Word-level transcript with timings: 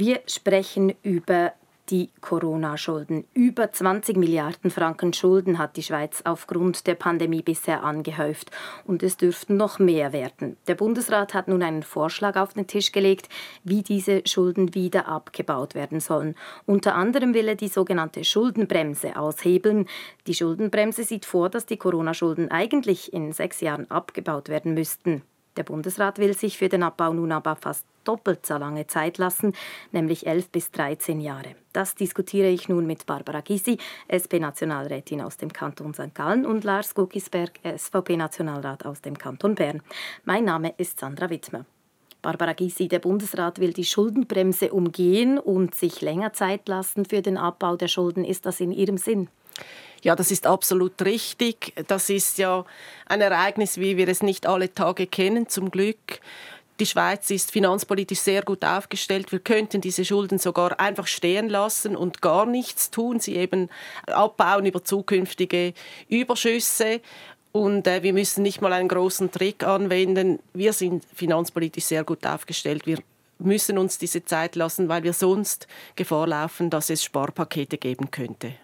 Wir 0.00 0.22
sprechen 0.26 0.94
über 1.02 1.52
die 1.90 2.08
Corona-Schulden. 2.22 3.26
Über 3.34 3.70
20 3.70 4.16
Milliarden 4.16 4.70
Franken 4.70 5.12
Schulden 5.12 5.58
hat 5.58 5.76
die 5.76 5.82
Schweiz 5.82 6.22
aufgrund 6.24 6.86
der 6.86 6.94
Pandemie 6.94 7.42
bisher 7.42 7.84
angehäuft. 7.84 8.50
Und 8.86 9.02
es 9.02 9.18
dürften 9.18 9.58
noch 9.58 9.78
mehr 9.78 10.14
werden. 10.14 10.56
Der 10.68 10.74
Bundesrat 10.74 11.34
hat 11.34 11.48
nun 11.48 11.62
einen 11.62 11.82
Vorschlag 11.82 12.36
auf 12.36 12.54
den 12.54 12.66
Tisch 12.66 12.92
gelegt, 12.92 13.28
wie 13.62 13.82
diese 13.82 14.22
Schulden 14.24 14.74
wieder 14.74 15.06
abgebaut 15.06 15.74
werden 15.74 16.00
sollen. 16.00 16.34
Unter 16.64 16.94
anderem 16.94 17.34
will 17.34 17.48
er 17.48 17.56
die 17.56 17.68
sogenannte 17.68 18.24
Schuldenbremse 18.24 19.16
aushebeln. 19.16 19.86
Die 20.26 20.34
Schuldenbremse 20.34 21.04
sieht 21.04 21.26
vor, 21.26 21.50
dass 21.50 21.66
die 21.66 21.76
Corona-Schulden 21.76 22.50
eigentlich 22.50 23.12
in 23.12 23.32
sechs 23.32 23.60
Jahren 23.60 23.90
abgebaut 23.90 24.48
werden 24.48 24.72
müssten. 24.72 25.24
Der 25.56 25.64
Bundesrat 25.64 26.18
will 26.18 26.36
sich 26.36 26.58
für 26.58 26.68
den 26.68 26.82
Abbau 26.82 27.12
nun 27.12 27.32
aber 27.32 27.56
fast 27.56 27.84
doppelt 28.04 28.46
so 28.46 28.56
lange 28.56 28.86
Zeit 28.86 29.18
lassen, 29.18 29.52
nämlich 29.92 30.26
11 30.26 30.48
bis 30.50 30.70
13 30.70 31.20
Jahre. 31.20 31.54
Das 31.72 31.94
diskutiere 31.94 32.48
ich 32.48 32.68
nun 32.68 32.86
mit 32.86 33.06
Barbara 33.06 33.40
Gysi, 33.40 33.78
SP-Nationalrätin 34.08 35.20
aus 35.20 35.36
dem 35.36 35.52
Kanton 35.52 35.92
St. 35.94 36.14
Gallen 36.14 36.46
und 36.46 36.64
Lars 36.64 36.94
Guckisberg, 36.94 37.52
SVP-Nationalrat 37.64 38.86
aus 38.86 39.02
dem 39.02 39.18
Kanton 39.18 39.54
Bern. 39.54 39.82
Mein 40.24 40.44
Name 40.44 40.72
ist 40.76 41.00
Sandra 41.00 41.30
Wittmer. 41.30 41.66
Barbara 42.22 42.52
Gysi, 42.52 42.88
der 42.88 42.98
Bundesrat 42.98 43.60
will 43.60 43.72
die 43.72 43.84
Schuldenbremse 43.84 44.72
umgehen 44.72 45.38
und 45.38 45.74
sich 45.74 46.00
länger 46.00 46.32
Zeit 46.32 46.68
lassen 46.68 47.06
für 47.06 47.22
den 47.22 47.38
Abbau 47.38 47.76
der 47.76 47.88
Schulden. 47.88 48.24
Ist 48.24 48.46
das 48.46 48.60
in 48.60 48.72
Ihrem 48.72 48.98
Sinn? 48.98 49.28
Ja, 50.02 50.16
das 50.16 50.30
ist 50.30 50.46
absolut 50.46 51.00
richtig. 51.02 51.74
Das 51.86 52.08
ist 52.08 52.38
ja 52.38 52.64
ein 53.06 53.20
Ereignis, 53.20 53.78
wie 53.78 53.96
wir 53.96 54.08
es 54.08 54.22
nicht 54.22 54.46
alle 54.46 54.72
Tage 54.72 55.06
kennen, 55.06 55.48
zum 55.48 55.70
Glück. 55.70 56.20
Die 56.80 56.86
Schweiz 56.86 57.28
ist 57.30 57.50
finanzpolitisch 57.50 58.20
sehr 58.20 58.42
gut 58.42 58.64
aufgestellt. 58.64 59.32
Wir 59.32 59.40
könnten 59.40 59.82
diese 59.82 60.02
Schulden 60.06 60.38
sogar 60.38 60.80
einfach 60.80 61.06
stehen 61.06 61.50
lassen 61.50 61.94
und 61.94 62.22
gar 62.22 62.46
nichts 62.46 62.90
tun, 62.90 63.20
sie 63.20 63.36
eben 63.36 63.68
abbauen 64.06 64.64
über 64.64 64.82
zukünftige 64.82 65.74
Überschüsse. 66.08 67.02
Und 67.52 67.86
äh, 67.86 68.02
wir 68.02 68.14
müssen 68.14 68.42
nicht 68.42 68.62
mal 68.62 68.72
einen 68.72 68.88
großen 68.88 69.30
Trick 69.30 69.62
anwenden. 69.64 70.38
Wir 70.54 70.72
sind 70.72 71.04
finanzpolitisch 71.14 71.84
sehr 71.84 72.04
gut 72.04 72.24
aufgestellt. 72.24 72.86
Wir 72.86 72.98
müssen 73.38 73.76
uns 73.76 73.98
diese 73.98 74.24
Zeit 74.24 74.56
lassen, 74.56 74.88
weil 74.88 75.02
wir 75.02 75.12
sonst 75.12 75.66
Gefahr 75.96 76.26
laufen, 76.28 76.70
dass 76.70 76.88
es 76.88 77.04
Sparpakete 77.04 77.76
geben 77.76 78.10
könnte. 78.10 78.54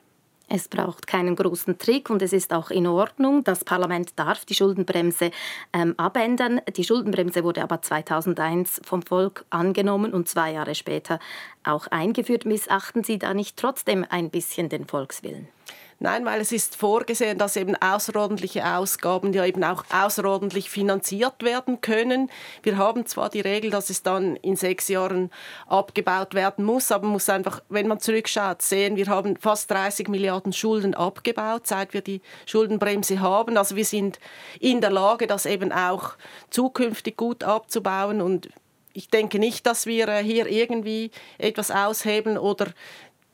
Es 0.49 0.69
braucht 0.69 1.09
keinen 1.09 1.35
großen 1.35 1.77
Trick 1.79 2.09
und 2.09 2.23
es 2.23 2.33
ist 2.33 2.53
auch 2.53 2.71
in 2.71 2.87
Ordnung. 2.87 3.43
Das 3.43 3.65
Parlament 3.65 4.17
darf 4.17 4.45
die 4.45 4.55
Schuldenbremse 4.55 5.33
ähm, 5.73 5.95
abändern. 5.97 6.61
Die 6.77 6.85
Schuldenbremse 6.85 7.43
wurde 7.43 7.63
aber 7.63 7.83
2001 7.83 8.81
vom 8.85 9.03
Volk 9.03 9.45
angenommen 9.51 10.13
und 10.13 10.29
zwei 10.29 10.53
Jahre 10.53 10.77
später 10.77 11.19
auch 11.65 11.89
eingeführt. 11.89 12.45
Missachten 12.45 13.03
Sie 13.03 13.19
da 13.19 13.35
nicht 13.35 13.57
trotzdem 13.57 14.07
ein 14.09 14.31
bisschen 14.31 14.69
den 14.69 14.87
Volkswillen? 14.87 15.49
Nein, 15.99 16.27
weil 16.27 16.43
es 16.43 16.53
ist 16.53 16.77
vorgesehen, 16.77 17.39
dass 17.39 17.57
eben 17.57 17.75
außerordentliche 17.75 18.77
Ausgaben 18.77 19.33
ja 19.33 19.47
eben 19.47 19.65
auch 19.65 19.83
außerordentlich 19.91 20.69
finanziert 20.69 21.43
werden 21.43 21.81
können. 21.81 22.31
Wir 22.63 22.77
haben 22.77 23.07
zwar 23.07 23.31
die 23.31 23.41
Regel, 23.41 23.71
dass 23.71 23.89
es 23.89 24.03
dann 24.03 24.37
in 24.37 24.57
sechs 24.57 24.89
Jahren 24.89 25.31
abgebaut 25.67 26.35
werden 26.35 26.67
muss, 26.67 26.93
aber 26.93 27.05
man 27.05 27.13
muss 27.13 27.31
einfach, 27.31 27.63
wenn 27.71 27.89
man 27.89 27.99
zurückschaut, 27.99 28.61
sehen, 28.61 28.97
wir 28.97 29.07
haben 29.07 29.39
fast 29.39 29.71
30 29.71 30.09
Milliarden 30.09 30.53
Schulden 30.53 30.95
abgebaut, 30.95 31.67
seit 31.67 31.95
wir 31.95 32.03
die 32.03 32.21
Schuldenbremse 32.45 33.21
haben. 33.21 33.57
Also 33.57 33.75
wir 33.75 33.87
sind 33.87 34.19
in 34.61 34.83
der 34.83 34.91
Lage, 34.91 35.27
das 35.27 35.47
eben 35.47 35.73
auch 35.73 36.13
zukünftig 36.51 37.17
gut 37.17 37.43
abzubauen 37.43 38.21
und 38.21 38.51
ich 38.93 39.11
denke 39.11 39.39
nicht, 39.39 39.67
dass 39.67 39.85
wir 39.85 40.09
äh, 40.09 40.23
hier 40.23 40.47
irgendwie 40.47 41.11
etwas 41.37 41.71
aushebeln 41.71 42.39
oder 42.39 42.69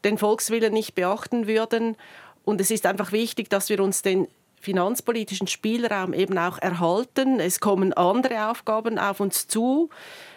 den 0.04 0.18
Volkswillen 0.18 0.72
nicht 0.72 0.94
beachten 0.94 1.46
würden. 1.46 1.96
Und 2.44 2.60
es 2.60 2.70
ist 2.70 2.86
einfach 2.86 3.12
wichtig, 3.12 3.48
dass 3.50 3.68
wir 3.68 3.80
uns 3.80 4.02
den 4.02 4.28
finanzpolitischen 4.60 5.48
Spielraum 5.48 6.14
eben 6.14 6.38
auch 6.38 6.58
erhalten. 6.58 7.40
Es 7.40 7.60
kommen 7.60 7.92
andere 7.92 8.48
Aufgaben 8.48 8.98
auf 8.98 9.20
uns 9.20 9.48
zu. 9.48 9.90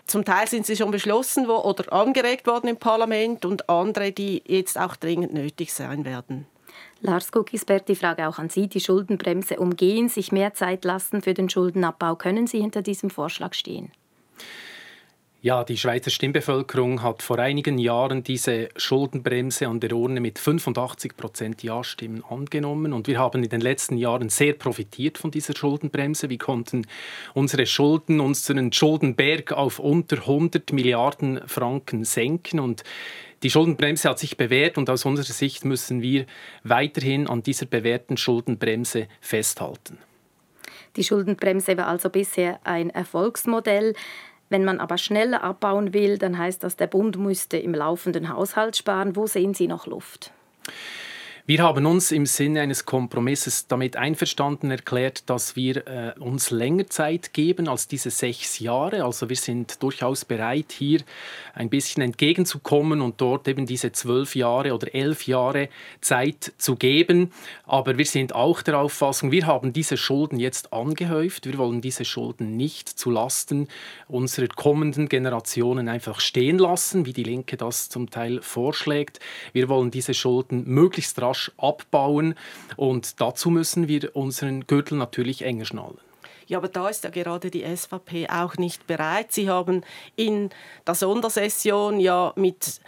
Zum 0.08 0.26
Teil 0.26 0.48
sind 0.48 0.66
sie 0.66 0.76
schon 0.76 0.92
beschlossen 0.92 1.48
oder 1.48 1.94
angeregt 1.94 2.48
worden 2.48 2.68
im 2.68 2.78
Parlament 2.78 3.46
und 3.46 3.70
andere, 3.70 4.12
die 4.12 4.44
jetzt 4.48 4.80
auch 4.80 4.96
dringend 4.96 5.34
nötig 5.34 5.74
sein 5.74 6.06
werden. 6.06 6.48
Lars 7.02 7.32
Guckisbert, 7.32 7.88
die 7.88 7.96
Frage 7.96 8.28
auch 8.28 8.40
an 8.40 8.50
Sie. 8.50 8.68
Die 8.68 8.80
Schuldenbremse 8.80 9.60
umgehen, 9.60 10.10
sich 10.10 10.32
mehr 10.32 10.54
Zeit 10.54 10.86
lassen 10.86 11.22
für 11.22 11.34
den 11.34 11.50
Schuldenabbau. 11.50 12.16
Können 12.16 12.48
Sie 12.48 12.60
hinter 12.60 12.82
diesem 12.82 13.10
Vorschlag 13.10 13.54
stehen? 13.54 13.92
Ja, 15.46 15.64
die 15.64 15.78
Schweizer 15.78 16.10
Stimmbevölkerung 16.10 17.04
hat 17.04 17.22
vor 17.22 17.38
einigen 17.38 17.78
Jahren 17.78 18.24
diese 18.24 18.70
Schuldenbremse 18.78 19.68
an 19.68 19.80
der 19.80 19.94
Urne 19.94 20.20
mit 20.20 20.40
85 20.40 21.16
Prozent 21.16 21.62
Ja-Stimmen 21.62 22.24
angenommen. 22.28 22.94
Und 22.94 23.06
wir 23.06 23.20
haben 23.20 23.44
in 23.44 23.50
den 23.52 23.62
letzten 23.62 23.96
Jahren 23.96 24.30
sehr 24.30 24.54
profitiert 24.54 25.20
von 25.20 25.30
dieser 25.30 25.56
Schuldenbremse. 25.56 26.32
Wir 26.32 26.40
konnten 26.40 26.88
unsere 27.36 27.68
Schulden, 27.68 28.22
unseren 28.22 28.74
Schuldenberg 28.74 29.52
auf 29.52 29.78
unter 29.78 30.18
100 30.18 30.74
Milliarden 30.74 31.40
Franken 31.46 32.06
senken. 32.06 32.60
Und 32.60 32.84
die 33.44 33.52
Schuldenbremse 33.52 34.10
hat 34.10 34.18
sich 34.18 34.38
bewährt 34.38 34.80
und 34.80 34.90
aus 34.90 35.06
unserer 35.06 35.32
Sicht 35.32 35.64
müssen 35.64 36.02
wir 36.02 36.26
weiterhin 36.64 37.30
an 37.30 37.44
dieser 37.44 37.68
bewährten 37.68 38.18
Schuldenbremse 38.18 39.08
festhalten. 39.22 40.00
Die 40.96 41.04
Schuldenbremse 41.04 41.78
war 41.78 41.86
also 41.86 42.10
bisher 42.10 42.60
ein 42.64 42.90
Erfolgsmodell. 42.90 43.94
Wenn 44.50 44.64
man 44.64 44.80
aber 44.80 44.98
schneller 44.98 45.44
abbauen 45.44 45.94
will, 45.94 46.18
dann 46.18 46.38
heißt 46.38 46.64
das, 46.64 46.76
der 46.76 46.88
Bund 46.88 47.18
müsste 47.18 47.58
im 47.58 47.74
laufenden 47.74 48.30
Haushalt 48.30 48.78
sparen. 48.78 49.16
Wo 49.16 49.28
sehen 49.28 49.54
Sie 49.54 49.68
noch 49.68 49.88
Luft? 49.88 50.32
Wir 51.48 51.62
haben 51.62 51.86
uns 51.86 52.12
im 52.12 52.26
Sinne 52.26 52.62
eines 52.62 52.86
Kompromisses 52.86 53.68
damit 53.68 53.98
einverstanden 53.98 54.72
erklärt, 54.72 55.30
dass 55.30 55.56
wir 55.56 55.86
äh, 55.86 56.14
uns 56.20 56.50
länger 56.50 56.88
Zeit 56.88 57.34
geben 57.34 57.68
als 57.68 57.88
diese 57.88 58.10
sechs 58.10 58.58
Jahre. 58.58 59.04
Also 59.06 59.30
wir 59.30 59.36
sind 59.36 59.84
durchaus 59.84 60.26
bereit, 60.26 60.72
hier 60.72 61.02
ein 61.54 61.70
bisschen 61.70 62.02
entgegenzukommen 62.02 63.00
und 63.00 63.22
dort 63.22 63.48
eben 63.48 63.68
diese 63.68 63.92
zwölf 63.92 64.36
Jahre 64.36 64.74
oder 64.74 64.96
elf 64.96 65.28
Jahre 65.28 65.70
Zeit 66.02 66.52
zu 66.58 66.78
geben. 66.78 67.32
Aber 67.68 68.00
wir 68.00 68.08
sind 68.08 68.34
auch 68.34 68.64
der 68.64 68.80
Auffassung, 68.80 69.32
wir 69.32 69.46
haben 69.46 69.72
diese 69.72 69.98
Schulden 69.98 70.40
jetzt 70.40 70.74
angehäuft. 70.74 71.46
Wir 71.46 71.60
wollen 71.60 71.80
diese 71.80 72.06
Schulden 72.06 72.58
nicht 72.58 72.90
zu 72.90 73.12
Lasten 73.12 73.68
unserer 74.08 74.48
kommenden 74.48 75.10
Generationen 75.10 75.90
einfach 75.90 76.22
stehen 76.22 76.58
lassen, 76.58 77.06
wie 77.06 77.14
die 77.14 77.22
Linke 77.22 77.56
das 77.56 77.88
zum 77.88 78.10
Teil 78.10 78.42
vorschlägt. 78.42 79.20
Wir 79.54 79.70
wollen 79.70 79.92
diese 79.92 80.16
Schulden 80.16 80.64
möglichst 80.66 81.22
rasch 81.22 81.35
rasch 81.36 81.52
abbauen. 81.58 82.36
Und 82.78 83.22
dazu 83.22 83.50
müssen 83.50 83.88
wir 83.88 84.16
unseren 84.16 84.66
Gürtel 84.68 84.98
natürlich 84.98 85.44
enger 85.44 85.66
schnallen. 85.66 85.98
Ja, 86.48 86.60
aber 86.60 86.68
da 86.68 86.90
ist 86.90 87.04
ja 87.04 87.10
gerade 87.10 87.50
die 87.50 87.64
SVP 87.64 88.28
auch 88.30 88.56
nicht 88.58 88.86
bereit. 88.86 89.32
Sie 89.32 89.50
haben 89.50 89.82
in 90.16 90.52
der 90.86 90.94
Sondersession 90.94 92.00
ja 92.00 92.34
mit 92.36 92.82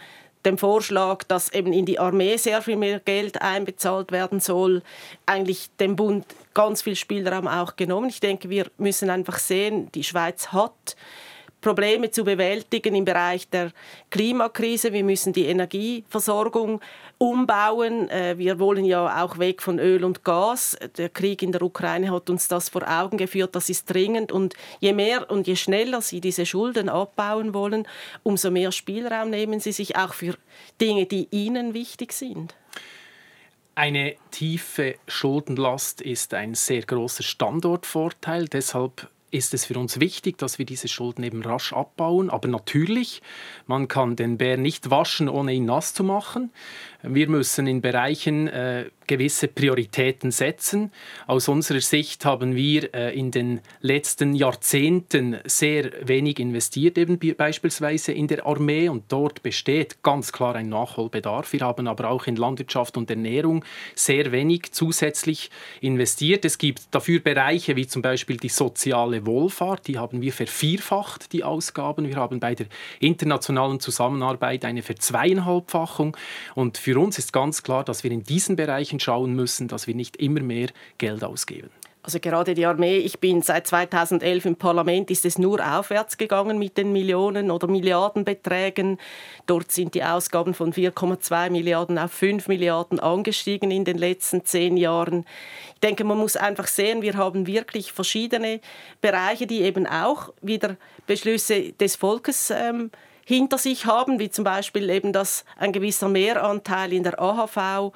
dem 0.46 0.58
Vorschlag, 0.58 1.24
dass 1.24 1.52
eben 1.52 1.72
in 1.72 1.84
die 1.84 1.98
Armee 1.98 2.36
sehr 2.36 2.62
viel 2.62 2.76
mehr 2.76 3.00
Geld 3.00 3.42
einbezahlt 3.42 4.12
werden 4.12 4.38
soll, 4.38 4.82
eigentlich 5.26 5.70
dem 5.80 5.96
Bund 5.96 6.24
ganz 6.54 6.82
viel 6.82 6.94
Spielraum 6.94 7.48
auch 7.48 7.74
genommen. 7.74 8.08
Ich 8.08 8.20
denke, 8.20 8.48
wir 8.48 8.70
müssen 8.78 9.10
einfach 9.10 9.38
sehen, 9.38 9.90
die 9.92 10.04
Schweiz 10.04 10.52
hat 10.52 10.94
Probleme 11.60 12.10
zu 12.10 12.24
bewältigen 12.24 12.94
im 12.94 13.04
Bereich 13.04 13.48
der 13.48 13.72
Klimakrise. 14.10 14.92
Wir 14.92 15.02
müssen 15.02 15.32
die 15.32 15.46
Energieversorgung 15.46 16.80
umbauen. 17.18 18.08
Äh, 18.10 18.38
wir 18.38 18.58
wollen 18.58 18.84
ja 18.84 19.24
auch 19.24 19.38
weg 19.38 19.60
von 19.60 19.78
Öl 19.78 20.04
und 20.04 20.24
Gas. 20.24 20.76
Der 20.96 21.08
Krieg 21.08 21.42
in 21.42 21.52
der 21.52 21.62
Ukraine 21.62 22.12
hat 22.12 22.30
uns 22.30 22.46
das 22.48 22.68
vor 22.68 22.82
Augen 22.88 23.16
geführt. 23.16 23.56
Das 23.56 23.68
ist 23.68 23.92
dringend. 23.92 24.30
Und 24.30 24.54
je 24.80 24.92
mehr 24.92 25.30
und 25.30 25.46
je 25.46 25.56
schneller 25.56 26.00
Sie 26.00 26.20
diese 26.20 26.46
Schulden 26.46 26.88
abbauen 26.88 27.54
wollen, 27.54 27.86
umso 28.22 28.50
mehr 28.50 28.70
Spielraum 28.70 29.30
nehmen 29.30 29.58
Sie 29.58 29.72
sich 29.72 29.96
auch 29.96 30.14
für 30.14 30.36
Dinge, 30.80 31.06
die 31.06 31.26
Ihnen 31.30 31.74
wichtig 31.74 32.12
sind. 32.12 32.54
Eine 33.74 34.16
tiefe 34.32 34.96
Schuldenlast 35.06 36.00
ist 36.00 36.34
ein 36.34 36.54
sehr 36.54 36.82
großer 36.82 37.22
Standortvorteil. 37.22 38.46
Deshalb 38.46 39.08
ist 39.30 39.54
es 39.54 39.66
für 39.66 39.78
uns 39.78 40.00
wichtig, 40.00 40.38
dass 40.38 40.58
wir 40.58 40.66
diese 40.66 40.88
Schulden 40.88 41.22
eben 41.22 41.42
rasch 41.42 41.72
abbauen. 41.72 42.30
Aber 42.30 42.48
natürlich, 42.48 43.22
man 43.66 43.88
kann 43.88 44.16
den 44.16 44.38
Bär 44.38 44.56
nicht 44.56 44.90
waschen, 44.90 45.28
ohne 45.28 45.52
ihn 45.52 45.64
nass 45.64 45.94
zu 45.94 46.04
machen. 46.04 46.50
Wir 47.02 47.28
müssen 47.28 47.68
in 47.68 47.80
Bereichen 47.80 48.48
äh, 48.48 48.86
gewisse 49.06 49.46
Prioritäten 49.46 50.32
setzen. 50.32 50.90
Aus 51.28 51.46
unserer 51.46 51.80
Sicht 51.80 52.24
haben 52.24 52.56
wir 52.56 52.92
äh, 52.92 53.16
in 53.16 53.30
den 53.30 53.60
letzten 53.80 54.34
Jahrzehnten 54.34 55.38
sehr 55.44 55.92
wenig 56.06 56.40
investiert, 56.40 56.98
eben 56.98 57.18
beispielsweise 57.36 58.10
in 58.12 58.26
der 58.26 58.46
Armee 58.46 58.88
und 58.88 59.04
dort 59.08 59.42
besteht 59.44 60.02
ganz 60.02 60.32
klar 60.32 60.56
ein 60.56 60.68
Nachholbedarf. 60.68 61.52
Wir 61.52 61.60
haben 61.60 61.86
aber 61.86 62.10
auch 62.10 62.26
in 62.26 62.34
Landwirtschaft 62.34 62.96
und 62.96 63.08
Ernährung 63.10 63.64
sehr 63.94 64.32
wenig 64.32 64.72
zusätzlich 64.72 65.50
investiert. 65.80 66.44
Es 66.44 66.58
gibt 66.58 66.82
dafür 66.90 67.20
Bereiche 67.20 67.76
wie 67.76 67.86
zum 67.86 68.02
Beispiel 68.02 68.38
die 68.38 68.48
soziale 68.48 69.17
Wohlfahrt, 69.26 69.86
die 69.86 69.98
haben 69.98 70.20
wir 70.20 70.32
vervierfacht, 70.32 71.32
die 71.32 71.44
Ausgaben. 71.44 72.08
Wir 72.08 72.16
haben 72.16 72.40
bei 72.40 72.54
der 72.54 72.66
internationalen 73.00 73.80
Zusammenarbeit 73.80 74.64
eine 74.64 74.82
Verzweieinhalbfachung 74.82 76.16
und 76.54 76.78
für 76.78 76.98
uns 76.98 77.18
ist 77.18 77.32
ganz 77.32 77.62
klar, 77.62 77.84
dass 77.84 78.04
wir 78.04 78.10
in 78.10 78.22
diesen 78.22 78.56
Bereichen 78.56 79.00
schauen 79.00 79.34
müssen, 79.34 79.68
dass 79.68 79.86
wir 79.86 79.94
nicht 79.94 80.16
immer 80.16 80.40
mehr 80.40 80.68
Geld 80.98 81.24
ausgeben. 81.24 81.70
Also 82.08 82.20
gerade 82.20 82.54
die 82.54 82.64
Armee, 82.64 82.96
ich 82.96 83.18
bin 83.18 83.42
seit 83.42 83.66
2011 83.66 84.46
im 84.46 84.56
Parlament, 84.56 85.10
ist 85.10 85.26
es 85.26 85.36
nur 85.36 85.60
aufwärts 85.60 86.16
gegangen 86.16 86.58
mit 86.58 86.78
den 86.78 86.90
Millionen 86.90 87.50
oder 87.50 87.66
Milliardenbeträgen. 87.66 88.96
Dort 89.44 89.72
sind 89.72 89.92
die 89.92 90.02
Ausgaben 90.02 90.54
von 90.54 90.72
4,2 90.72 91.50
Milliarden 91.50 91.98
auf 91.98 92.10
5 92.10 92.48
Milliarden 92.48 92.98
angestiegen 92.98 93.70
in 93.70 93.84
den 93.84 93.98
letzten 93.98 94.42
zehn 94.46 94.78
Jahren. 94.78 95.26
Ich 95.74 95.80
denke, 95.80 96.02
man 96.04 96.16
muss 96.16 96.38
einfach 96.38 96.66
sehen, 96.66 97.02
wir 97.02 97.12
haben 97.12 97.46
wirklich 97.46 97.92
verschiedene 97.92 98.62
Bereiche, 99.02 99.46
die 99.46 99.60
eben 99.60 99.86
auch 99.86 100.32
wieder 100.40 100.78
Beschlüsse 101.06 101.74
des 101.74 101.96
Volkes 101.96 102.48
ähm, 102.48 102.90
hinter 103.26 103.58
sich 103.58 103.84
haben, 103.84 104.18
wie 104.18 104.30
zum 104.30 104.44
Beispiel 104.44 104.88
eben, 104.88 105.12
dass 105.12 105.44
ein 105.58 105.72
gewisser 105.72 106.08
Mehranteil 106.08 106.94
in 106.94 107.02
der 107.02 107.20
AHV 107.20 107.92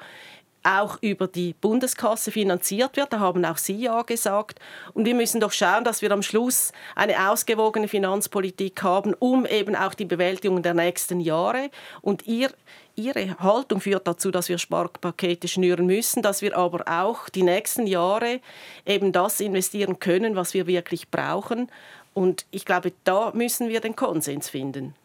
auch 0.63 0.97
über 1.01 1.27
die 1.27 1.53
Bundeskasse 1.53 2.31
finanziert 2.31 2.95
wird. 2.97 3.13
Da 3.13 3.19
haben 3.19 3.45
auch 3.45 3.57
Sie 3.57 3.75
ja 3.75 4.01
gesagt. 4.01 4.59
Und 4.93 5.05
wir 5.05 5.15
müssen 5.15 5.39
doch 5.39 5.51
schauen, 5.51 5.83
dass 5.83 6.01
wir 6.01 6.11
am 6.11 6.23
Schluss 6.23 6.71
eine 6.95 7.29
ausgewogene 7.29 7.87
Finanzpolitik 7.87 8.81
haben, 8.81 9.13
um 9.13 9.45
eben 9.45 9.75
auch 9.75 9.93
die 9.93 10.05
Bewältigung 10.05 10.63
der 10.63 10.73
nächsten 10.73 11.19
Jahre. 11.19 11.69
Und 12.01 12.25
ihr, 12.27 12.49
Ihre 12.95 13.39
Haltung 13.39 13.81
führt 13.81 14.07
dazu, 14.07 14.31
dass 14.31 14.49
wir 14.49 14.57
Sparpakete 14.57 15.47
schnüren 15.47 15.85
müssen, 15.85 16.21
dass 16.21 16.41
wir 16.41 16.55
aber 16.55 16.83
auch 16.87 17.27
die 17.29 17.43
nächsten 17.43 17.87
Jahre 17.87 18.39
eben 18.85 19.11
das 19.11 19.39
investieren 19.39 19.99
können, 19.99 20.35
was 20.35 20.53
wir 20.53 20.67
wirklich 20.67 21.09
brauchen. 21.09 21.69
Und 22.13 22.45
ich 22.51 22.65
glaube, 22.65 22.93
da 23.03 23.31
müssen 23.33 23.69
wir 23.69 23.81
den 23.81 23.95
Konsens 23.95 24.49
finden. 24.49 24.95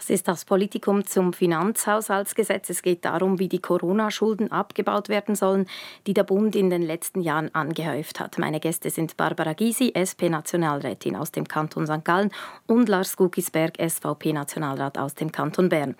Das 0.00 0.08
ist 0.08 0.28
das 0.28 0.46
Politikum 0.46 1.04
zum 1.04 1.34
Finanzhaushaltsgesetz. 1.34 2.70
Es 2.70 2.80
geht 2.80 3.04
darum, 3.04 3.38
wie 3.38 3.50
die 3.50 3.58
Corona-Schulden 3.58 4.50
abgebaut 4.50 5.10
werden 5.10 5.34
sollen, 5.34 5.66
die 6.06 6.14
der 6.14 6.24
Bund 6.24 6.56
in 6.56 6.70
den 6.70 6.80
letzten 6.80 7.20
Jahren 7.20 7.54
angehäuft 7.54 8.18
hat. 8.18 8.38
Meine 8.38 8.60
Gäste 8.60 8.88
sind 8.88 9.18
Barbara 9.18 9.52
Gysi, 9.52 9.92
SP-Nationalrätin 9.92 11.16
aus 11.16 11.32
dem 11.32 11.46
Kanton 11.46 11.86
St. 11.86 12.02
Gallen 12.02 12.30
und 12.66 12.88
Lars 12.88 13.14
Guggisberg, 13.14 13.74
SVP-Nationalrat 13.78 14.96
aus 14.96 15.16
dem 15.16 15.32
Kanton 15.32 15.68
Bern. 15.68 15.94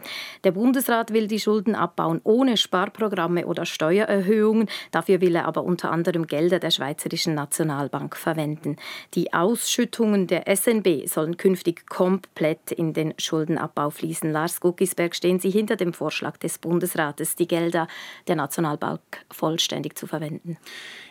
Der 0.44 0.53
Bundesrat 0.53 1.12
will 1.12 1.26
die 1.26 1.38
Schulden 1.38 1.75
abbauen 1.75 2.23
ohne 2.25 2.56
Sparprogramme 2.56 3.46
oder 3.46 3.67
Steuererhöhungen. 3.67 4.70
Dafür 4.93 5.20
will 5.20 5.37
er 5.37 5.44
aber 5.44 5.62
unter 5.62 5.91
anderem 5.91 6.26
Gelder 6.26 6.58
der 6.58 6.70
Schweizerischen 6.70 7.35
Nationalbank 7.35 8.17
verwenden. 8.17 8.76
Die 9.12 9.35
Ausschüttungen 9.35 10.26
der 10.26 10.44
SNB 10.56 11.06
sollen 11.06 11.37
künftig 11.37 11.87
komplett 11.87 12.73
in 12.73 12.94
den 12.94 13.12
Schuldenabbau 13.19 13.89
fließen. 13.90 14.31
Lars 14.31 14.60
Guckisberg, 14.60 15.14
stehen 15.14 15.40
Sie 15.40 15.50
hinter 15.50 15.76
dem 15.76 15.92
Vorschlag 15.92 16.37
des 16.38 16.58
Bundesrates, 16.58 17.37
die 17.37 17.48
Gelder 17.48 17.88
der 18.26 18.37
Nationalbank 18.37 19.00
vollständig 19.31 19.96
zu 19.96 20.06
verwenden? 20.06 20.56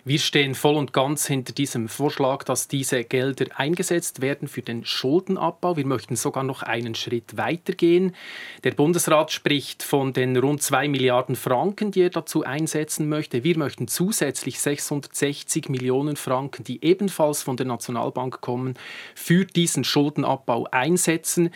Wir 0.06 0.20
stehen 0.20 0.56
voll 0.56 0.76
und 0.76 0.94
ganz 0.94 1.28
hinter 1.28 1.54
diesem 1.54 1.90
Vorschlag, 1.90 2.44
dass 2.44 2.68
diese 2.68 3.04
Gelder 3.04 3.46
eingesetzt 3.56 4.22
werden 4.22 4.48
für 4.48 4.62
den 4.62 4.86
Schuldenabbau. 4.86 5.76
Wir 5.76 5.86
möchten 5.86 6.16
sogar 6.16 6.44
noch 6.44 6.64
einen 6.64 6.96
Schritt 6.96 7.36
weitergehen. 7.38 8.16
Der 8.64 8.72
Bundesrat 8.72 9.32
spricht 9.32 9.84
von 9.84 10.14
den 10.14 10.38
rund 10.38 10.64
2 10.64 10.88
Milliarden 10.88 11.36
Franken, 11.36 11.92
die 11.92 12.02
er 12.02 12.10
dazu 12.10 12.44
einsetzen 12.44 13.10
möchte. 13.10 13.44
Wir 13.44 13.58
möchten 13.58 13.88
zusätzlich 13.88 14.60
660 14.60 15.70
Millionen 15.70 16.16
Franken, 16.16 16.64
die 16.64 16.84
ebenfalls 16.84 17.44
von 17.44 17.58
der 17.58 17.66
Nationalbank 17.66 18.42
kommen, 18.42 18.76
für 19.16 19.46
diesen 19.46 19.84
Schuldenabbau 19.84 20.66
einsetzen. 20.72 21.52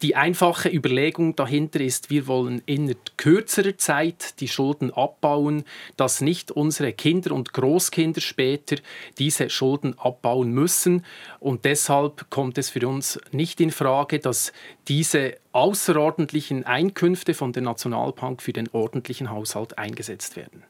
Die 0.00 0.14
einfache 0.14 0.68
Überlegung 0.68 1.34
dahinter 1.34 1.80
ist, 1.80 2.08
wir 2.08 2.28
wollen 2.28 2.62
in 2.66 2.94
kürzerer 3.16 3.76
Zeit 3.78 4.40
die 4.40 4.46
Schulden 4.46 4.92
abbauen, 4.92 5.64
dass 5.96 6.20
nicht 6.20 6.52
unsere 6.52 6.92
Kinder 6.92 7.32
und 7.34 7.52
Großkinder 7.52 8.20
später 8.20 8.76
diese 9.18 9.50
Schulden 9.50 9.98
abbauen 9.98 10.52
müssen. 10.52 11.04
Und 11.40 11.64
deshalb 11.64 12.30
kommt 12.30 12.58
es 12.58 12.70
für 12.70 12.86
uns 12.86 13.18
nicht 13.32 13.60
in 13.60 13.72
Frage, 13.72 14.20
dass 14.20 14.52
diese 14.86 15.34
außerordentlichen 15.50 16.64
Einkünfte 16.64 17.34
von 17.34 17.52
der 17.52 17.62
Nationalbank 17.62 18.40
für 18.40 18.52
den 18.52 18.68
ordentlichen 18.70 19.30
Haushalt 19.30 19.78
eingesetzt 19.78 20.36
werden. 20.36 20.62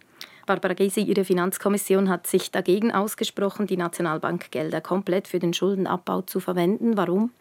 Barbara 0.46 0.72
Gysi, 0.72 1.02
Ihre 1.02 1.26
Finanzkommission 1.26 2.08
hat 2.08 2.26
sich 2.26 2.50
dagegen 2.50 2.92
ausgesprochen, 2.92 3.66
die 3.66 3.76
Nationalbankgelder 3.76 4.80
komplett 4.80 5.28
für 5.28 5.38
den 5.38 5.52
Schuldenabbau 5.52 6.22
zu 6.22 6.40
verwenden. 6.40 6.96
Warum? 6.96 7.32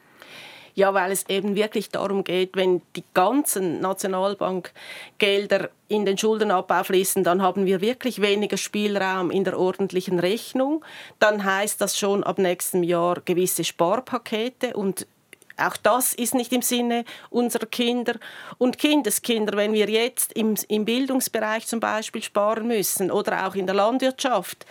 Ja, 0.78 0.94
weil 0.94 1.12
es 1.12 1.28
eben 1.28 1.56
wirklich 1.56 1.90
darum 1.90 2.24
geht, 2.24 2.56
wenn 2.56 2.84
die 2.96 3.04
ganzen 3.16 3.82
Nationalbankgelder 3.82 5.72
in 5.88 6.06
den 6.06 6.20
Schuldenabbau 6.20 6.84
fließen, 6.84 7.24
dann 7.24 7.42
haben 7.42 7.66
wir 7.66 7.82
wirklich 7.82 8.22
weniger 8.22 8.58
Spielraum 8.58 9.32
in 9.32 9.44
der 9.44 9.58
ordentlichen 9.58 10.20
Rechnung. 10.20 10.86
Dann 11.18 11.44
heißt 11.44 11.82
das 11.82 11.98
schon 11.98 12.24
ab 12.24 12.38
nächstem 12.38 12.84
Jahr 12.84 13.22
gewisse 13.26 13.64
Sparpakete 13.64 14.76
und 14.76 15.08
auch 15.58 15.78
das 15.78 16.14
ist 16.14 16.36
nicht 16.36 16.54
im 16.54 16.62
Sinne 16.62 17.06
unserer 17.32 17.66
Kinder 17.66 18.14
und 18.60 18.78
Kindeskinder, 18.78 19.58
wenn 19.58 19.74
wir 19.74 19.90
jetzt 19.90 20.32
im, 20.34 20.54
im 20.68 20.86
Bildungsbereich 20.86 21.66
zum 21.66 21.80
Beispiel 21.80 22.22
sparen 22.22 22.68
müssen 22.68 23.10
oder 23.10 23.48
auch 23.48 23.56
in 23.56 23.66
der 23.66 23.74
Landwirtschaft 23.74 24.68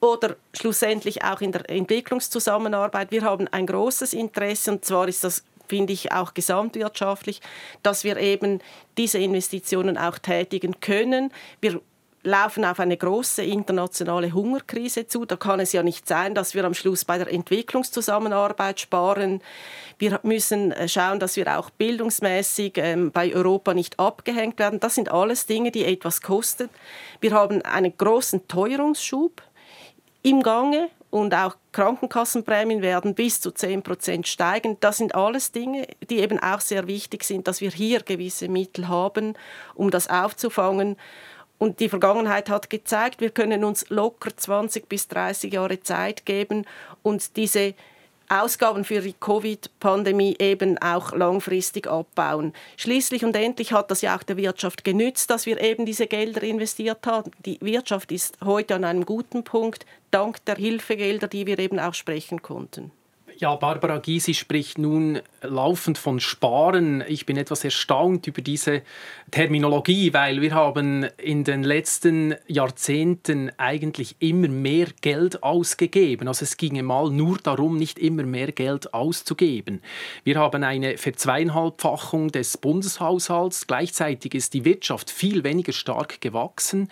oder 0.00 0.36
schlussendlich 0.52 1.24
auch 1.24 1.40
in 1.40 1.52
der 1.52 1.68
Entwicklungszusammenarbeit. 1.70 3.10
Wir 3.10 3.22
haben 3.22 3.48
ein 3.48 3.66
großes 3.66 4.12
Interesse 4.12 4.72
und 4.72 4.84
zwar 4.84 5.08
ist 5.08 5.24
das 5.24 5.44
finde 5.68 5.92
ich 5.92 6.12
auch 6.12 6.32
gesamtwirtschaftlich, 6.32 7.40
dass 7.82 8.04
wir 8.04 8.16
eben 8.18 8.60
diese 8.96 9.18
Investitionen 9.18 9.98
auch 9.98 10.18
tätigen 10.18 10.80
können. 10.80 11.32
Wir 11.60 11.80
laufen 12.26 12.64
auf 12.64 12.80
eine 12.80 12.96
große 12.96 13.42
internationale 13.44 14.32
Hungerkrise 14.32 15.06
zu. 15.06 15.24
Da 15.24 15.36
kann 15.36 15.60
es 15.60 15.72
ja 15.72 15.82
nicht 15.82 16.08
sein, 16.08 16.34
dass 16.34 16.54
wir 16.54 16.64
am 16.64 16.74
Schluss 16.74 17.04
bei 17.04 17.18
der 17.18 17.32
Entwicklungszusammenarbeit 17.32 18.80
sparen. 18.80 19.40
Wir 19.98 20.20
müssen 20.24 20.72
äh, 20.72 20.88
schauen, 20.88 21.20
dass 21.20 21.36
wir 21.36 21.58
auch 21.58 21.70
bildungsmäßig 21.70 22.74
ähm, 22.76 23.12
bei 23.12 23.34
Europa 23.34 23.74
nicht 23.74 23.98
abgehängt 23.98 24.58
werden. 24.58 24.80
Das 24.80 24.96
sind 24.96 25.10
alles 25.10 25.46
Dinge, 25.46 25.70
die 25.70 25.84
etwas 25.84 26.20
kosten. 26.20 26.68
Wir 27.20 27.30
haben 27.30 27.62
einen 27.62 27.96
großen 27.96 28.48
Teuerungsschub 28.48 29.40
im 30.26 30.42
Gange 30.42 30.88
und 31.10 31.32
auch 31.34 31.54
Krankenkassenprämien 31.70 32.82
werden 32.82 33.14
bis 33.14 33.40
zu 33.40 33.52
10 33.52 33.84
Prozent 33.84 34.26
steigen. 34.26 34.76
Das 34.80 34.96
sind 34.96 35.14
alles 35.14 35.52
Dinge, 35.52 35.86
die 36.10 36.18
eben 36.18 36.40
auch 36.40 36.60
sehr 36.60 36.88
wichtig 36.88 37.22
sind, 37.22 37.46
dass 37.46 37.60
wir 37.60 37.70
hier 37.70 38.00
gewisse 38.00 38.48
Mittel 38.48 38.88
haben, 38.88 39.34
um 39.76 39.92
das 39.92 40.10
aufzufangen. 40.10 40.96
Und 41.58 41.78
die 41.78 41.88
Vergangenheit 41.88 42.50
hat 42.50 42.70
gezeigt, 42.70 43.20
wir 43.20 43.30
können 43.30 43.62
uns 43.62 43.88
locker 43.88 44.36
20 44.36 44.88
bis 44.88 45.06
30 45.06 45.52
Jahre 45.52 45.80
Zeit 45.80 46.26
geben 46.26 46.66
und 47.04 47.36
diese 47.36 47.74
Ausgaben 48.28 48.84
für 48.84 49.00
die 49.00 49.14
Covid-Pandemie 49.14 50.36
eben 50.38 50.78
auch 50.78 51.12
langfristig 51.12 51.86
abbauen. 51.86 52.52
Schließlich 52.76 53.24
und 53.24 53.36
endlich 53.36 53.72
hat 53.72 53.90
das 53.90 54.02
ja 54.02 54.16
auch 54.16 54.22
der 54.22 54.36
Wirtschaft 54.36 54.84
genützt, 54.84 55.30
dass 55.30 55.46
wir 55.46 55.60
eben 55.60 55.86
diese 55.86 56.06
Gelder 56.06 56.42
investiert 56.42 57.06
haben. 57.06 57.30
Die 57.44 57.58
Wirtschaft 57.60 58.12
ist 58.12 58.38
heute 58.44 58.74
an 58.74 58.84
einem 58.84 59.06
guten 59.06 59.44
Punkt, 59.44 59.86
dank 60.10 60.44
der 60.44 60.56
Hilfegelder, 60.56 61.28
die 61.28 61.46
wir 61.46 61.58
eben 61.58 61.78
auch 61.78 61.94
sprechen 61.94 62.42
konnten. 62.42 62.90
Ja, 63.38 63.54
Barbara 63.54 63.98
Gysi 63.98 64.32
spricht 64.32 64.78
nun 64.78 65.20
laufend 65.42 65.98
von 65.98 66.20
Sparen. 66.20 67.04
Ich 67.06 67.26
bin 67.26 67.36
etwas 67.36 67.64
erstaunt 67.64 68.26
über 68.26 68.40
diese 68.40 68.80
Terminologie, 69.30 70.14
weil 70.14 70.40
wir 70.40 70.54
haben 70.54 71.04
in 71.18 71.44
den 71.44 71.62
letzten 71.62 72.34
Jahrzehnten 72.46 73.52
eigentlich 73.58 74.16
immer 74.20 74.48
mehr 74.48 74.86
Geld 75.02 75.42
ausgegeben. 75.42 76.28
Also 76.28 76.44
es 76.44 76.56
ginge 76.56 76.82
mal 76.82 77.10
nur 77.10 77.36
darum, 77.36 77.76
nicht 77.76 77.98
immer 77.98 78.22
mehr 78.22 78.52
Geld 78.52 78.94
auszugeben. 78.94 79.82
Wir 80.24 80.36
haben 80.36 80.64
eine 80.64 80.96
Verzweieinhalbfachung 80.96 82.32
des 82.32 82.56
Bundeshaushalts. 82.56 83.66
Gleichzeitig 83.66 84.34
ist 84.34 84.54
die 84.54 84.64
Wirtschaft 84.64 85.10
viel 85.10 85.44
weniger 85.44 85.74
stark 85.74 86.22
gewachsen. 86.22 86.88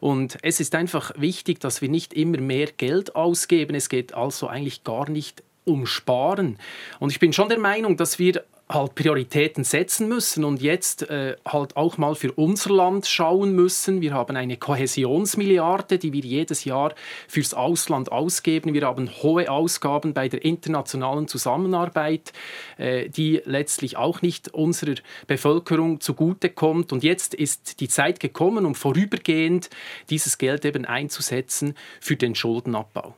Und 0.00 0.38
es 0.42 0.58
ist 0.58 0.74
einfach 0.74 1.12
wichtig, 1.16 1.60
dass 1.60 1.82
wir 1.82 1.88
nicht 1.88 2.14
immer 2.14 2.38
mehr 2.38 2.66
Geld 2.76 3.14
ausgeben. 3.14 3.76
Es 3.76 3.88
geht 3.88 4.12
also 4.12 4.48
eigentlich 4.48 4.82
gar 4.82 5.08
nicht 5.08 5.44
umsparen. 5.64 6.58
Und 7.00 7.10
ich 7.10 7.20
bin 7.20 7.32
schon 7.32 7.48
der 7.48 7.58
Meinung, 7.58 7.96
dass 7.96 8.18
wir 8.18 8.44
halt 8.68 8.94
Prioritäten 8.94 9.62
setzen 9.62 10.08
müssen 10.08 10.42
und 10.42 10.62
jetzt 10.62 11.08
äh, 11.10 11.36
halt 11.46 11.76
auch 11.76 11.98
mal 11.98 12.14
für 12.14 12.32
unser 12.32 12.72
Land 12.72 13.06
schauen 13.06 13.52
müssen. 13.52 14.00
Wir 14.00 14.14
haben 14.14 14.36
eine 14.36 14.56
Kohäsionsmilliarde, 14.56 15.98
die 15.98 16.12
wir 16.12 16.22
jedes 16.22 16.64
Jahr 16.64 16.94
fürs 17.28 17.52
Ausland 17.52 18.10
ausgeben. 18.10 18.72
Wir 18.72 18.86
haben 18.86 19.10
hohe 19.22 19.50
Ausgaben 19.50 20.14
bei 20.14 20.28
der 20.28 20.44
internationalen 20.44 21.28
Zusammenarbeit, 21.28 22.32
äh, 22.78 23.10
die 23.10 23.42
letztlich 23.44 23.98
auch 23.98 24.22
nicht 24.22 24.54
unserer 24.54 24.94
Bevölkerung 25.26 26.00
zugutekommt. 26.00 26.92
Und 26.92 27.04
jetzt 27.04 27.34
ist 27.34 27.80
die 27.80 27.88
Zeit 27.88 28.18
gekommen, 28.18 28.64
um 28.64 28.74
vorübergehend 28.74 29.68
dieses 30.08 30.38
Geld 30.38 30.64
eben 30.64 30.86
einzusetzen 30.86 31.74
für 32.00 32.16
den 32.16 32.34
Schuldenabbau. 32.34 33.14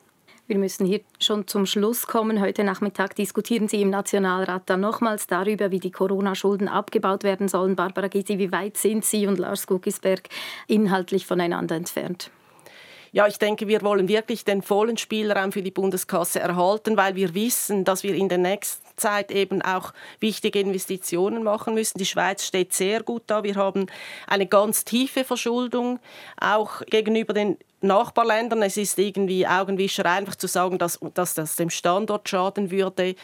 Wir 0.49 0.59
müssen 0.59 0.87
hier 0.87 1.01
schon 1.19 1.49
zum 1.49 1.67
Schluss 1.67 2.07
kommen. 2.07 2.41
Heute 2.41 2.63
Nachmittag 2.63 3.17
diskutieren 3.17 3.67
Sie 3.67 3.83
im 3.83 3.91
Nationalrat 3.91 4.63
dann 4.67 4.81
nochmals 4.81 5.27
darüber, 5.27 5.73
wie 5.73 5.81
die 5.81 5.91
Corona-Schulden 5.91 6.69
abgebaut 6.69 7.25
werden 7.25 7.49
sollen. 7.49 7.75
Barbara 7.75 8.07
Gysi, 8.07 8.39
wie 8.39 8.53
weit 8.53 8.77
sind 8.77 9.05
Sie 9.05 9.27
und 9.27 9.41
Lars 9.41 9.67
Guggisberg 9.67 10.29
inhaltlich 10.69 11.27
voneinander 11.27 11.75
entfernt? 11.75 12.31
Ja, 13.11 13.27
ich 13.27 13.39
denke, 13.39 13.67
wir 13.67 13.83
wollen 13.83 14.07
wirklich 14.07 14.45
den 14.45 14.63
vollen 14.63 14.99
Spielraum 14.99 15.51
für 15.51 15.63
die 15.63 15.73
Bundeskasse 15.73 16.39
erhalten, 16.39 16.97
weil 16.97 17.17
wir 17.17 17.35
wissen, 17.35 17.83
dass 17.83 18.05
wir 18.05 18.15
in 18.15 18.29
der 18.29 18.39
nächsten 18.39 18.86
Zeit 18.97 19.31
eben 19.31 19.63
auch 19.63 19.93
wichtige 20.21 20.61
Investitionen 20.61 21.43
machen 21.43 21.75
müssen. 21.75 21.99
Die 21.99 22.07
Schweiz 22.07 22.45
steht 22.45 22.73
sehr 22.73 23.03
gut 23.03 23.25
da. 23.27 23.43
Wir 23.45 23.57
haben 23.57 23.87
eine 24.27 24.47
ganz 24.47 24.85
tiefe 24.85 25.25
Verschuldung, 25.25 25.99
auch 26.41 26.81
gegenüber 26.87 27.33
den 27.33 27.57
Nachbarländern. 27.81 28.63
Es 28.63 28.77
ist 28.77 28.99
irgendwie 28.99 29.47
Augenwischer 29.47 30.07
einfach 30.07 30.35
zu 30.35 30.47
sagen, 30.47 30.79
dass, 30.79 30.99
dass 31.15 31.35
das 31.35 31.57
dem 31.57 31.71
Standort 31.71 32.29
schaden 32.29 32.71
würde. 32.71 33.15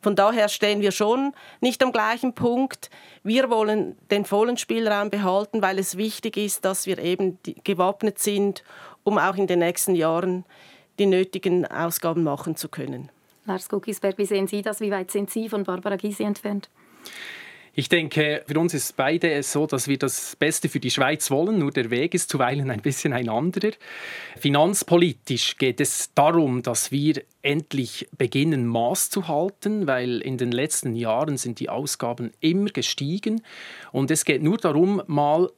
Von 0.00 0.16
daher 0.16 0.48
stehen 0.48 0.80
wir 0.80 0.92
schon 0.92 1.32
nicht 1.60 1.82
am 1.82 1.92
gleichen 1.92 2.34
Punkt. 2.34 2.90
Wir 3.22 3.50
wollen 3.50 3.96
den 4.10 4.24
vollen 4.24 4.56
Spielraum 4.56 5.10
behalten, 5.10 5.62
weil 5.62 5.78
es 5.78 5.96
wichtig 5.96 6.36
ist, 6.36 6.64
dass 6.64 6.86
wir 6.86 6.98
eben 6.98 7.38
gewappnet 7.64 8.18
sind, 8.18 8.62
um 9.02 9.18
auch 9.18 9.36
in 9.36 9.46
den 9.46 9.60
nächsten 9.60 9.94
Jahren 9.94 10.44
die 10.98 11.06
nötigen 11.06 11.66
Ausgaben 11.66 12.22
machen 12.22 12.56
zu 12.56 12.68
können. 12.68 13.10
Lars 13.44 13.68
Guckisberg, 13.68 14.18
wie 14.18 14.26
sehen 14.26 14.46
Sie 14.46 14.62
das? 14.62 14.80
Wie 14.80 14.90
weit 14.90 15.10
sind 15.10 15.30
Sie 15.30 15.48
von 15.48 15.64
Barbara 15.64 15.96
Gysi 15.96 16.22
entfernt? 16.22 16.68
Ich 17.74 17.88
denke, 17.88 18.44
für 18.46 18.60
uns 18.60 18.74
ist 18.74 18.96
beide 18.98 19.42
so, 19.42 19.66
dass 19.66 19.88
wir 19.88 19.96
das 19.96 20.36
Beste 20.36 20.68
für 20.68 20.78
die 20.78 20.90
Schweiz 20.90 21.30
wollen, 21.30 21.58
nur 21.58 21.70
der 21.70 21.88
Weg 21.88 22.12
ist 22.12 22.28
zuweilen 22.28 22.70
ein 22.70 22.82
bisschen 22.82 23.14
ein 23.14 23.30
anderer. 23.30 23.70
Finanzpolitisch 24.36 25.56
geht 25.56 25.80
es 25.80 26.12
darum, 26.14 26.62
dass 26.62 26.92
wir 26.92 27.22
endlich 27.40 28.08
beginnen, 28.18 28.66
Maß 28.66 29.08
zu 29.08 29.26
halten, 29.26 29.86
weil 29.86 30.20
in 30.20 30.36
den 30.36 30.52
letzten 30.52 30.94
Jahren 30.94 31.38
sind 31.38 31.60
die 31.60 31.70
Ausgaben 31.70 32.34
immer 32.40 32.68
gestiegen. 32.68 33.40
Und 33.90 34.10
es 34.10 34.26
geht 34.26 34.42
nur 34.42 34.58
darum, 34.58 35.02
mal 35.06 35.50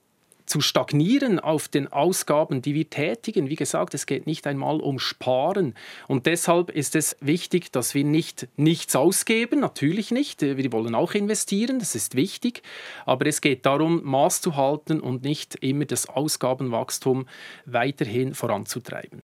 zu 0.47 0.61
stagnieren 0.61 1.39
auf 1.39 1.69
den 1.69 1.93
Ausgaben, 1.93 2.63
die 2.63 2.75
wir 2.75 2.91
tätigen. 2.91 3.49
Wie 3.49 3.57
gesagt, 3.57 3.95
es 3.95 4.07
geht 4.07 4.27
nicht 4.27 4.47
einmal 4.47 4.81
um 4.81 4.99
Sparen. 4.99 5.75
Und 6.07 6.27
deshalb 6.27 6.71
ist 6.71 6.97
es 6.97 7.17
wichtig, 7.21 7.73
dass 7.73 7.95
wir 7.95 8.05
nicht 8.05 8.49
nichts 8.57 8.95
ausgeben, 8.95 9.61
natürlich 9.61 10.11
nicht. 10.11 10.43
Wir 10.43 10.73
wollen 10.73 10.95
auch 10.95 11.15
investieren, 11.15 11.79
das 11.79 11.95
ist 11.95 12.15
wichtig. 12.15 12.63
Aber 13.07 13.27
es 13.27 13.41
geht 13.41 13.65
darum, 13.65 14.03
Maß 14.05 14.41
zu 14.41 14.57
halten 14.57 15.01
und 15.01 15.23
nicht 15.23 15.57
immer 15.57 15.85
das 15.85 16.09
Ausgabenwachstum 16.09 17.27
weiterhin 17.65 18.35
voranzutreiben. 18.35 19.23